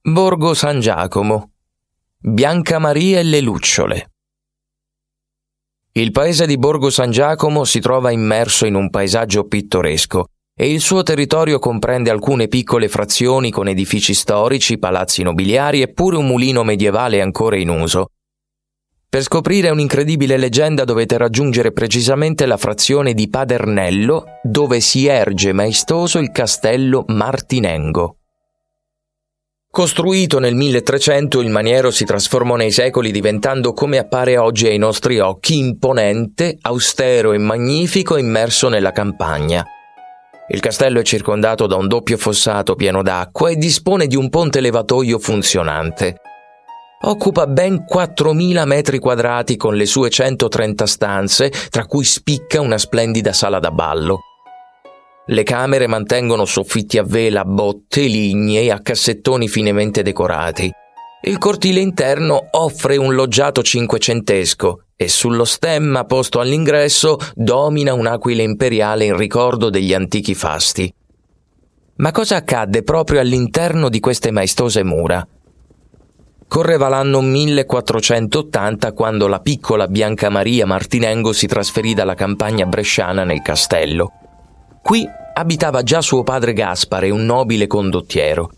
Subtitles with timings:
[0.00, 1.50] Borgo San Giacomo.
[2.18, 4.12] Bianca Maria e le lucciole.
[5.92, 10.80] Il paese di Borgo San Giacomo si trova immerso in un paesaggio pittoresco e il
[10.80, 16.62] suo territorio comprende alcune piccole frazioni con edifici storici, palazzi nobiliari e pure un mulino
[16.62, 18.12] medievale ancora in uso.
[19.08, 26.18] Per scoprire un'incredibile leggenda dovete raggiungere precisamente la frazione di Padernello, dove si erge maestoso
[26.18, 28.17] il castello Martinengo.
[29.70, 35.20] Costruito nel 1300, il maniero si trasformò nei secoli diventando come appare oggi ai nostri
[35.20, 39.64] occhi, imponente, austero e magnifico immerso nella campagna.
[40.50, 44.60] Il castello è circondato da un doppio fossato pieno d'acqua e dispone di un ponte
[44.60, 46.16] levatoio funzionante.
[47.00, 53.32] Occupa ben 4.000 metri quadrati con le sue 130 stanze, tra cui spicca una splendida
[53.32, 54.20] sala da ballo.
[55.30, 60.72] Le camere mantengono soffitti a vela, botte, lignee a cassettoni finemente decorati.
[61.20, 69.04] Il cortile interno offre un loggiato cinquecentesco e sullo stemma posto all'ingresso domina un'aquila imperiale
[69.04, 70.90] in ricordo degli antichi fasti.
[71.96, 75.26] Ma cosa accadde proprio all'interno di queste maestose mura?
[76.46, 83.42] Correva l'anno 1480 quando la piccola Bianca Maria Martinengo si trasferì dalla campagna bresciana nel
[83.42, 84.27] castello.
[84.82, 88.50] Qui abitava già suo padre Gaspare, un nobile condottiero.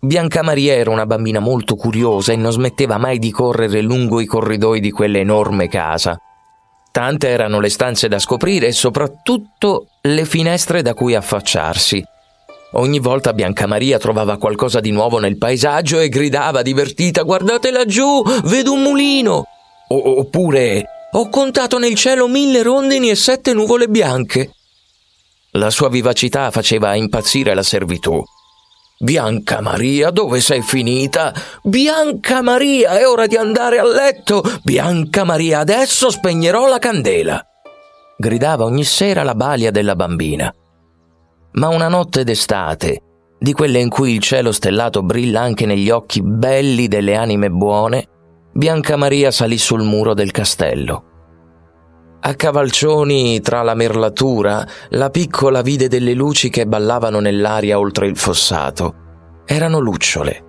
[0.00, 4.26] Bianca Maria era una bambina molto curiosa e non smetteva mai di correre lungo i
[4.26, 6.20] corridoi di quell'enorme casa.
[6.92, 12.04] Tante erano le stanze da scoprire e soprattutto le finestre da cui affacciarsi.
[12.72, 18.22] Ogni volta Bianca Maria trovava qualcosa di nuovo nel paesaggio e gridava divertita Guardate laggiù,
[18.44, 19.44] vedo un mulino!
[19.88, 24.52] O- oppure Ho contato nel cielo mille rondini e sette nuvole bianche.
[25.58, 28.22] La sua vivacità faceva impazzire la servitù.
[28.96, 31.34] Bianca Maria, dove sei finita?
[31.64, 34.40] Bianca Maria, è ora di andare a letto!
[34.62, 37.44] Bianca Maria, adesso spegnerò la candela!
[38.16, 40.52] gridava ogni sera la balia della bambina.
[41.52, 43.02] Ma una notte d'estate,
[43.36, 48.08] di quelle in cui il cielo stellato brilla anche negli occhi belli delle anime buone,
[48.52, 51.07] Bianca Maria salì sul muro del castello.
[52.20, 58.16] A cavalcioni tra la merlatura, la piccola vide delle luci che ballavano nell'aria oltre il
[58.16, 59.42] fossato.
[59.46, 60.44] Erano lucciole.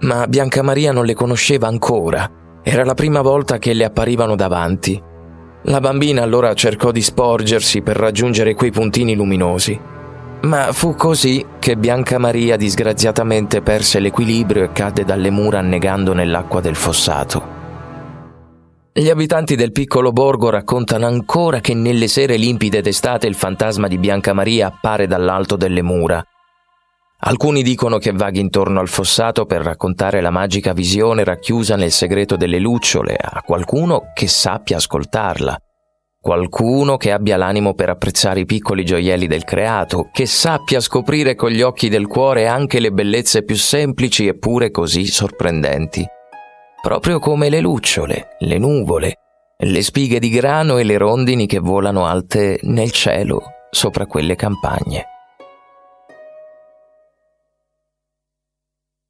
[0.00, 2.60] Ma Bianca Maria non le conosceva ancora.
[2.62, 5.00] Era la prima volta che le apparivano davanti.
[5.64, 9.78] La bambina allora cercò di sporgersi per raggiungere quei puntini luminosi.
[10.42, 16.60] Ma fu così che Bianca Maria disgraziatamente perse l'equilibrio e cadde dalle mura annegando nell'acqua
[16.60, 17.55] del fossato.
[18.98, 23.98] Gli abitanti del piccolo borgo raccontano ancora che nelle sere limpide d'estate il fantasma di
[23.98, 26.24] Bianca Maria appare dall'alto delle mura.
[27.18, 32.36] Alcuni dicono che vaghi intorno al fossato per raccontare la magica visione racchiusa nel segreto
[32.36, 35.58] delle lucciole a qualcuno che sappia ascoltarla.
[36.18, 41.50] Qualcuno che abbia l'animo per apprezzare i piccoli gioielli del creato, che sappia scoprire con
[41.50, 46.14] gli occhi del cuore anche le bellezze più semplici eppure così sorprendenti
[46.86, 49.14] proprio come le lucciole, le nuvole,
[49.58, 53.42] le spighe di grano e le rondini che volano alte nel cielo
[53.72, 55.15] sopra quelle campagne.